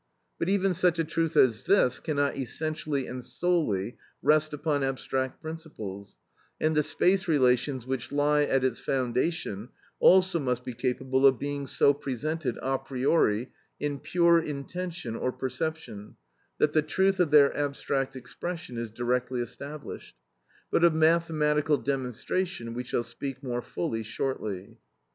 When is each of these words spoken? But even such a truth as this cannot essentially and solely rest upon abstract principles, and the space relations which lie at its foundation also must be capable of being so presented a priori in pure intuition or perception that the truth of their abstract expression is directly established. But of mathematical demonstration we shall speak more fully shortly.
But 0.39 0.49
even 0.49 0.73
such 0.73 0.97
a 0.97 1.03
truth 1.03 1.37
as 1.37 1.65
this 1.67 1.99
cannot 1.99 2.35
essentially 2.35 3.05
and 3.05 3.23
solely 3.23 3.99
rest 4.23 4.51
upon 4.51 4.81
abstract 4.83 5.43
principles, 5.43 6.17
and 6.59 6.75
the 6.75 6.81
space 6.81 7.27
relations 7.27 7.85
which 7.85 8.11
lie 8.11 8.41
at 8.41 8.63
its 8.63 8.79
foundation 8.79 9.69
also 9.99 10.39
must 10.39 10.63
be 10.65 10.73
capable 10.73 11.27
of 11.27 11.37
being 11.37 11.67
so 11.67 11.93
presented 11.93 12.57
a 12.63 12.79
priori 12.79 13.51
in 13.79 13.99
pure 13.99 14.39
intuition 14.41 15.15
or 15.15 15.31
perception 15.31 16.15
that 16.57 16.73
the 16.73 16.81
truth 16.81 17.19
of 17.19 17.29
their 17.29 17.55
abstract 17.55 18.15
expression 18.15 18.77
is 18.79 18.89
directly 18.89 19.39
established. 19.39 20.15
But 20.71 20.83
of 20.83 20.95
mathematical 20.95 21.77
demonstration 21.77 22.73
we 22.73 22.83
shall 22.83 23.03
speak 23.03 23.43
more 23.43 23.61
fully 23.61 24.01
shortly. 24.01 24.79